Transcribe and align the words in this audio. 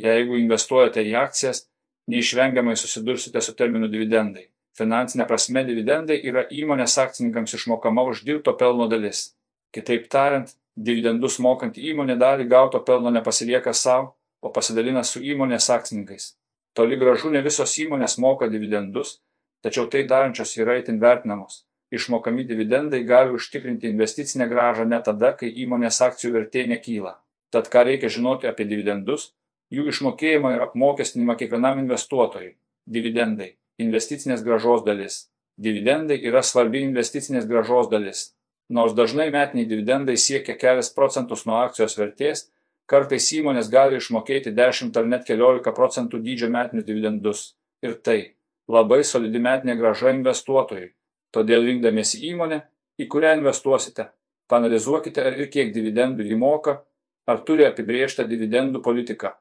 Jeigu 0.00 0.38
investuojate 0.40 1.04
į 1.06 1.14
akcijas, 1.20 1.64
neišvengiamai 2.10 2.76
susidursite 2.76 3.40
su 3.40 3.54
terminu 3.54 3.88
dividendai. 3.88 4.48
Finansinė 4.74 5.26
prasme 5.30 5.62
dividendai 5.66 6.16
yra 6.26 6.42
įmonės 6.50 6.96
akcininkams 6.98 7.54
išmokama 7.58 8.02
uždirbto 8.10 8.56
pelno 8.58 8.88
dalis. 8.90 9.28
Kitaip 9.74 10.08
tariant, 10.10 10.50
dividendus 10.74 11.38
mokant 11.38 11.78
įmonė 11.78 12.16
dalį 12.18 12.48
gauto 12.50 12.80
pelno 12.82 13.12
nepasilieka 13.14 13.72
savo, 13.72 14.16
o 14.42 14.50
pasidalina 14.50 15.04
su 15.06 15.22
įmonės 15.22 15.70
akcininkais. 15.70 16.34
Toli 16.74 16.98
gražu 16.98 17.30
ne 17.30 17.40
visos 17.42 17.76
įmonės 17.78 18.18
moka 18.18 18.48
dividendus, 18.50 19.20
tačiau 19.62 19.86
tai 19.90 20.02
darančios 20.10 20.56
yra 20.58 20.74
itin 20.80 20.98
vertinamos. 21.00 21.62
Išmokami 21.94 22.42
dividendai 22.48 23.04
gali 23.06 23.30
užtikrinti 23.38 23.86
investicinę 23.94 24.48
gražą 24.50 24.88
net 24.90 25.06
tada, 25.06 25.30
kai 25.38 25.52
įmonės 25.64 26.00
akcijų 26.02 26.32
vertė 26.34 26.66
nekyla. 26.66 27.14
Tad 27.54 27.70
ką 27.70 27.84
reikia 27.86 28.10
žinoti 28.10 28.50
apie 28.50 28.66
dividendus? 28.66 29.30
Jų 29.74 29.88
išmokėjimą 29.90 30.54
ir 30.54 30.64
apmokestinimą 30.68 31.36
kiekvienam 31.40 31.80
investuotojui. 31.82 32.54
Dividendai- 32.86 33.54
investicinės 33.84 34.44
gražos 34.46 34.84
dalis. 34.86 35.28
Dividendai 35.58 36.18
yra 36.28 36.42
svarbi 36.42 36.82
investicinės 36.82 37.46
gražos 37.46 37.90
dalis. 37.90 38.34
Nors 38.68 38.94
dažnai 38.94 39.30
metiniai 39.30 39.68
dividendai 39.68 40.16
siekia 40.16 40.56
kelias 40.58 40.92
procentus 40.94 41.44
nuo 41.46 41.56
akcijos 41.60 41.96
vertės, 41.98 42.48
kartais 42.86 43.26
įmonės 43.38 43.70
gali 43.70 43.96
išmokėti 44.00 44.54
10 44.54 44.96
ar 44.96 45.06
net 45.06 45.26
14 45.28 45.72
procentų 45.76 46.20
dydžio 46.24 46.48
metinius 46.50 46.86
dividendus. 46.88 47.54
Ir 47.82 47.94
tai 47.94 48.34
labai 48.68 49.02
solidi 49.04 49.38
metinė 49.38 49.76
graža 49.76 50.14
investuotojui. 50.14 50.92
Todėl 51.34 51.66
rinkdamiesi 51.68 52.22
įmonę, 52.30 52.62
į 53.00 53.08
kurią 53.10 53.34
investuosite, 53.38 54.08
panalizuokite 54.48 55.24
ir 55.34 55.48
kiek 55.50 55.72
dividendų 55.74 56.28
įmoka, 56.36 56.78
ar 57.26 57.40
turi 57.48 57.66
apibriežtą 57.66 58.26
dividendų 58.28 58.82
politiką. 58.84 59.34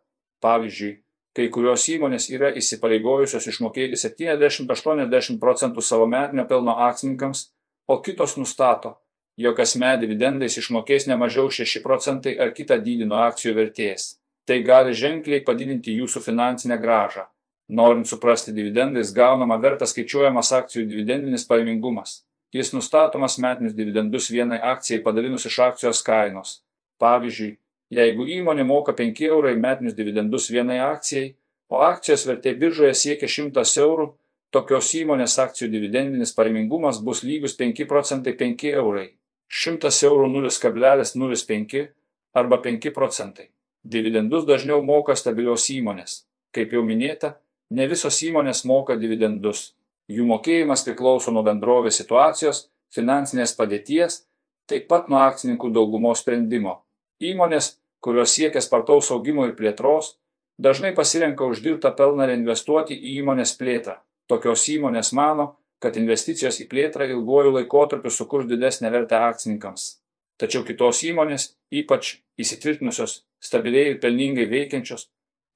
Pavyzdžiui, 0.44 0.98
kai 1.38 1.48
kurios 1.54 1.86
įmonės 1.90 2.28
yra 2.34 2.52
įsipareigojusios 2.60 3.48
išmokėti 3.50 4.00
70-80 4.00 5.40
procentų 5.42 5.82
savo 5.82 6.08
metinio 6.10 6.46
pelno 6.50 6.76
akcininkams, 6.88 7.48
o 7.88 8.00
kitos 8.04 8.36
nustato, 8.38 8.98
jog 9.38 9.56
kasmet 9.58 10.02
dividendais 10.04 10.58
išmokės 10.62 11.08
ne 11.10 11.18
mažiau 11.20 11.50
6 11.52 11.82
procentai 11.86 12.36
ar 12.38 12.54
kitą 12.58 12.78
dydį 12.84 13.08
nuo 13.10 13.22
akcijų 13.28 13.56
vertės. 13.62 14.18
Tai 14.48 14.60
gali 14.68 14.92
ženkliai 14.92 15.44
padidinti 15.48 15.96
jūsų 15.96 16.22
finansinę 16.26 16.78
gražą. 16.78 17.30
Norint 17.72 18.10
suprasti 18.10 18.52
dividendais 18.52 19.14
gaunamą 19.16 19.56
vertą 19.64 19.88
skaičiuojamas 19.88 20.52
akcijų 20.60 20.84
dividendinis 20.90 21.48
pajamingumas. 21.48 22.26
Jis 22.54 22.74
nustatomas 22.76 23.40
metinius 23.42 23.74
dividendus 23.74 24.28
vienai 24.30 24.60
akcijai 24.60 25.00
padalinus 25.06 25.48
iš 25.48 25.60
akcijos 25.70 26.04
kainos. 26.06 26.60
Pavyzdžiui, 27.00 27.56
jeigu 27.96 28.26
įmonė 28.40 28.66
moka 28.66 28.94
5 28.98 29.22
eurai 29.28 29.56
metinius 29.56 29.96
dividendus 29.98 30.50
vienai 30.52 30.80
akcijai, 30.84 31.34
o 31.70 31.82
akcijos 31.86 32.26
vertė 32.30 32.54
biržoje 32.60 32.94
siekia 32.94 33.30
100 33.30 33.64
eurų, 33.84 34.08
tokios 34.54 34.92
įmonės 35.00 35.40
akcijų 35.42 35.70
dividendinis 35.74 36.34
pajamingumas 36.38 37.02
bus 37.04 37.24
lygus 37.24 37.58
5 37.60 37.86
procentai 37.90 38.36
5 38.40 38.74
eurai. 38.74 39.08
100 39.50 39.92
eurų 40.10 40.30
0,05 40.36 41.88
arba 42.34 42.58
5 42.62 42.92
procentai. 42.94 43.50
Dividendus 43.84 44.46
dažniau 44.50 44.82
moka 44.82 45.16
stabilios 45.16 45.68
įmonės. 45.70 46.24
Kaip 46.54 46.74
jau 46.74 46.84
minėta, 46.86 47.36
ne 47.70 47.88
visos 47.90 48.22
įmonės 48.24 48.64
moka 48.70 48.96
dividendus. 48.98 49.74
Jų 50.08 50.26
mokėjimas 50.30 50.84
priklauso 50.86 51.32
nuo 51.32 51.44
bendrovės 51.44 51.98
situacijos, 52.02 52.68
finansinės 52.94 53.56
padėties, 53.58 54.24
taip 54.70 54.88
pat 54.92 55.10
nuo 55.10 55.22
akcininkų 55.24 55.72
daugumos 55.76 56.22
sprendimo. 56.24 56.82
Įmonės, 57.24 57.78
kurios 58.04 58.36
siekia 58.36 58.62
spartaus 58.62 59.10
augimo 59.16 59.48
ir 59.48 59.56
plėtros, 59.58 60.18
dažnai 60.60 60.94
pasirenka 60.96 61.48
uždirbtą 61.48 61.94
pelną 61.98 62.28
reinvestuoti 62.30 62.98
į 62.98 63.18
įmonės 63.24 63.56
plėtrą. 63.60 63.98
Tokios 64.28 64.68
įmonės 64.76 65.14
mano, 65.16 65.54
kad 65.84 65.98
investicijos 66.00 66.60
į 66.64 66.70
plėtrą 66.72 67.08
ilguoju 67.12 67.56
laikotarpiu 67.58 68.12
sukurs 68.12 68.48
didesnę 68.48 68.92
vertę 68.92 69.20
akcininkams. 69.20 69.88
Tačiau 70.40 70.64
kitos 70.68 71.04
įmonės, 71.08 71.54
ypač 71.72 72.18
įsitvirtinusios, 72.40 73.22
stabiliai 73.44 73.94
ir 73.94 74.00
pelningai 74.04 74.48
veikiančios, 74.52 75.08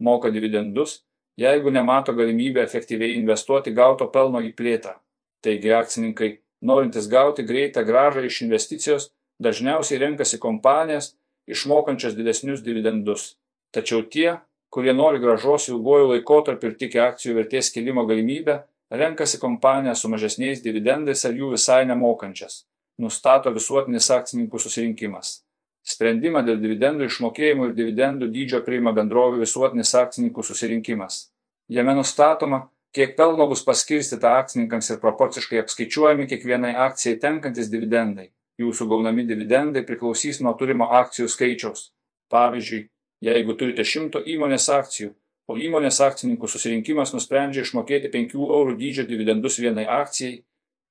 moka 0.04 0.32
dividendus, 0.32 1.02
jeigu 1.40 1.72
nemato 1.74 2.14
galimybę 2.18 2.64
efektyviai 2.64 3.16
investuoti 3.18 3.74
gauto 3.76 4.08
pelno 4.14 4.42
į 4.44 4.54
plėtrą. 4.58 4.98
Taigi 5.44 5.74
akcininkai, 5.74 6.30
norintys 6.62 7.08
gauti 7.12 7.46
greitą 7.46 7.84
gražą 7.88 8.26
iš 8.26 8.42
investicijos, 8.46 9.12
dažniausiai 9.44 10.00
renkasi 10.02 10.40
kompanijas, 10.42 11.16
išmokančias 11.48 12.16
didesnius 12.18 12.64
dividendus. 12.64 13.36
Tačiau 13.74 14.04
tie, 14.12 14.38
kurie 14.70 14.94
nori 14.94 15.20
gražos 15.24 15.68
ilguoju 15.72 16.12
laikotarpiu 16.14 16.72
ir 16.72 16.78
tiki 16.80 17.02
akcijų 17.04 17.38
vertės 17.40 17.72
kilimo 17.74 18.06
galimybę, 18.08 18.62
renkasi 18.90 19.40
kompanijas 19.40 20.04
su 20.04 20.12
mažesniais 20.12 20.64
dividendais 20.64 21.26
ar 21.26 21.36
jų 21.36 21.52
visai 21.56 21.84
nemokančias, 21.88 22.64
nustato 23.00 23.52
visuotinis 23.56 24.10
akcininkų 24.12 24.60
susirinkimas. 24.60 25.42
Sprendimą 25.88 26.44
dėl 26.44 26.60
dividendų 26.60 27.08
išmokėjimų 27.08 27.70
ir 27.70 27.76
dividendų 27.76 28.28
dydžio 28.32 28.60
priima 28.66 28.92
bendrovių 28.96 29.40
visuotinis 29.44 29.94
akcininkų 29.96 30.44
susirinkimas. 30.44 31.30
Jame 31.72 31.96
nustatoma, 31.96 32.66
kiek 32.96 33.16
pelno 33.16 33.48
bus 33.48 33.64
paskirstyta 33.64 34.34
akcininkams 34.42 34.92
ir 34.92 35.00
proporciškai 35.04 35.62
apskaičiuojami 35.64 36.28
kiekvienai 36.28 36.74
akcijai 36.88 37.20
tenkantis 37.24 37.72
dividendai. 37.72 38.32
Jūsų 38.58 38.88
gaunami 38.90 39.28
dividendai 39.30 39.84
priklausys 39.86 40.40
nuo 40.42 40.56
turimo 40.58 40.88
akcijų 41.00 41.30
skaičiaus. 41.30 41.92
Pavyzdžiui, 42.34 42.88
jeigu 43.24 43.56
turite 43.60 43.86
100 43.86 44.24
įmonės 44.34 44.66
akcijų, 44.74 45.12
o 45.48 45.56
įmonės 45.62 46.00
akcininkų 46.04 46.50
susirinkimas 46.50 47.14
nusprendžia 47.14 47.64
išmokėti 47.64 48.10
5 48.14 48.34
eurų 48.40 48.74
dydžio 48.80 49.06
dividendus 49.08 49.60
vienai 49.62 49.86
akcijai, 49.86 50.42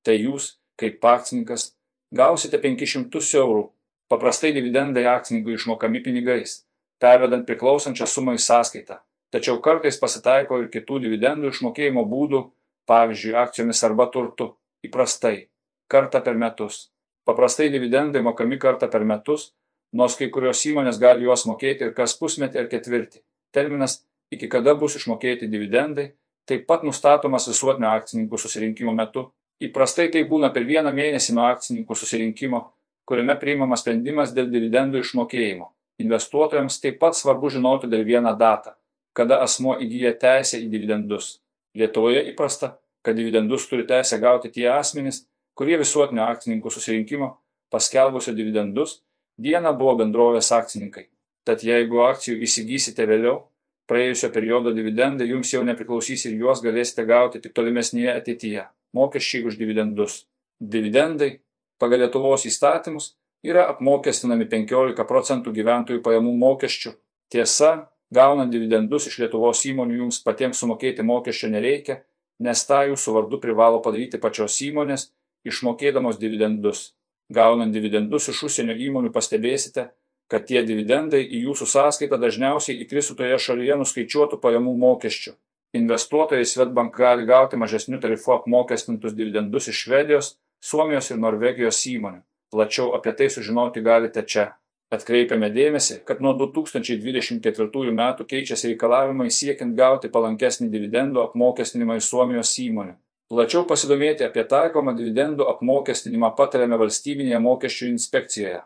tai 0.06 0.20
jūs, 0.22 0.54
kaip 0.80 1.04
akcininkas, 1.04 1.72
gausite 2.14 2.62
500 2.62 3.34
eurų. 3.42 3.66
Paprastai 4.06 4.52
dividendai 4.54 5.02
akcininkui 5.10 5.56
išmokami 5.58 6.00
pinigais, 6.04 6.60
pervedant 7.02 7.46
priklausančią 7.48 8.06
sumą 8.06 8.36
į 8.38 8.42
sąskaitą. 8.46 9.00
Tačiau 9.34 9.58
kartais 9.58 9.98
pasitaiko 9.98 10.60
ir 10.62 10.68
kitų 10.70 11.00
dividendų 11.02 11.50
išmokėjimo 11.50 12.06
būdų, 12.06 12.44
pavyzdžiui, 12.86 13.34
akcijomis 13.42 13.82
arba 13.88 14.06
turtu, 14.14 14.52
įprastai, 14.86 15.48
kartą 15.90 16.22
per 16.22 16.38
metus. 16.38 16.86
Paprastai 17.26 17.68
dividendai 17.72 18.22
mokami 18.22 18.58
kartą 18.62 18.88
per 18.90 19.04
metus, 19.04 19.50
nors 19.92 20.14
kai 20.18 20.28
kurios 20.30 20.62
įmonės 20.68 21.00
gali 21.02 21.26
juos 21.26 21.46
mokėti 21.48 21.88
ir 21.88 21.94
kas 21.96 22.14
pusmetį 22.20 22.60
ar 22.62 22.68
ketvirtį. 22.70 23.22
Terminas 23.54 23.98
iki 24.30 24.48
kada 24.50 24.76
bus 24.78 24.94
išmokėti 24.98 25.48
dividendai, 25.50 26.12
taip 26.46 26.66
pat 26.70 26.84
nustatomas 26.86 27.48
visuotinio 27.50 27.90
akcininkų 27.90 28.38
susirinkimo 28.38 28.94
metu. 28.94 29.30
Įprastai 29.62 30.10
tai 30.12 30.22
būna 30.28 30.52
per 30.54 30.66
vieną 30.68 30.92
mėnesį 30.94 31.34
nuo 31.34 31.46
akcininkų 31.48 31.96
susirinkimo, 31.96 32.62
kuriame 33.08 33.34
priimamas 33.40 33.82
sprendimas 33.82 34.34
dėl 34.36 34.50
dividendų 34.52 35.02
išmokėjimo. 35.02 35.70
Investuotojams 36.02 36.78
taip 36.82 36.98
pat 37.00 37.16
svarbu 37.16 37.50
žinoti 37.54 37.88
dar 37.88 38.02
vieną 38.04 38.34
datą, 38.38 38.74
kada 39.16 39.40
asmo 39.42 39.78
įgyja 39.80 40.12
teisę 40.20 40.60
į 40.60 40.68
dividendus. 40.68 41.38
Lietuvoje 41.76 42.26
įprasta, 42.30 42.76
kad 43.02 43.16
dividendus 43.16 43.64
turi 43.70 43.86
teisę 43.88 44.18
gauti 44.20 44.52
tie 44.52 44.68
asmenys, 44.74 45.24
kurie 45.56 45.78
visuotinio 45.80 46.28
akcininkų 46.28 46.70
susirinkimo 46.72 47.32
paskelbusio 47.72 48.34
dividendus 48.36 49.00
dieną 49.40 49.72
buvo 49.78 49.96
bendrovės 50.02 50.52
akcininkai. 50.52 51.08
Tad 51.46 51.62
jeigu 51.62 52.02
akcijų 52.06 52.40
įsigysite 52.42 53.06
vėliau, 53.06 53.44
praėjusio 53.90 54.32
periodo 54.34 54.72
dividendai 54.74 55.28
jums 55.30 55.52
jau 55.52 55.62
nepriklausys 55.66 56.26
ir 56.26 56.38
juos 56.40 56.62
galėsite 56.64 57.06
gauti 57.06 57.42
tik 57.42 57.54
tolimesnėje 57.56 58.14
ateityje. 58.16 58.64
Mokesčiai 58.96 59.44
už 59.46 59.58
dividendus. 59.60 60.24
Dividendai 60.60 61.36
pagal 61.78 62.02
Lietuvos 62.02 62.46
įstatymus 62.48 63.12
yra 63.46 63.66
apmokestinami 63.70 64.48
15 64.50 65.06
procentų 65.06 65.52
gyventojų 65.54 66.02
pajamų 66.02 66.32
mokesčių. 66.40 66.96
Tiesa, 67.30 67.90
gaunant 68.14 68.50
dividendus 68.50 69.06
iš 69.10 69.20
Lietuvos 69.22 69.62
įmonių 69.68 70.00
jums 70.02 70.22
patiems 70.24 70.62
sumokėti 70.62 71.04
mokesčio 71.06 71.50
nereikia, 71.52 72.00
nes 72.42 72.64
tą 72.66 72.82
jūsų 72.90 73.14
vardu 73.20 73.40
privalo 73.42 73.82
padaryti 73.84 74.18
pačios 74.22 74.56
įmonės, 74.66 75.10
išmokėdamos 75.50 76.18
dividendus. 76.20 76.90
Gaunant 77.32 77.74
dividendus 77.74 78.28
iš 78.30 78.42
užsienio 78.48 78.76
įmonių 78.88 79.10
pastebėsite, 79.14 79.88
kad 80.30 80.46
tie 80.46 80.62
dividendai 80.66 81.22
į 81.24 81.42
jūsų 81.48 81.66
sąskaitą 81.70 82.18
dažniausiai 82.22 82.78
įkristų 82.84 83.16
toje 83.20 83.38
šalyje 83.42 83.78
nuskaičiuotų 83.82 84.38
pajamų 84.42 84.74
mokesčių. 84.82 85.34
Investuotojai 85.76 86.46
Svetbank 86.46 86.94
gali 86.96 87.26
gauti 87.28 87.58
mažesnių 87.60 87.98
tarifų 88.02 88.36
apmokestintus 88.36 89.14
dividendus 89.18 89.68
iš 89.70 89.82
Švedijos, 89.86 90.36
Suomijos 90.62 91.10
ir 91.10 91.20
Norvegijos 91.22 91.82
įmonių. 91.90 92.22
Plačiau 92.54 92.92
apie 92.96 93.12
tai 93.18 93.28
sužinoti 93.30 93.82
galite 93.82 94.22
čia. 94.22 94.52
Atkreipiame 94.94 95.48
dėmesį, 95.50 95.98
kad 96.06 96.20
nuo 96.22 96.32
2024 96.38 97.94
metų 98.00 98.26
keičiasi 98.30 98.70
reikalavimai 98.70 99.26
siekiant 99.34 99.74
gauti 99.78 100.10
palankesnį 100.14 100.70
dividendų 100.70 101.24
apmokestinimą 101.24 101.98
iš 101.98 102.10
Suomijos 102.12 102.52
įmonių. 102.62 102.94
Plačiau 103.26 103.64
pasidomėti 103.66 104.22
apie 104.22 104.44
taikomą 104.46 104.92
dividendų 104.94 105.48
apmokestinimą 105.50 106.28
patariame 106.38 106.76
valstybinėje 106.78 107.40
mokesčių 107.42 107.88
inspekcijoje. 107.90 108.60